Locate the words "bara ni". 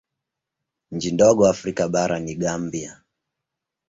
1.89-2.35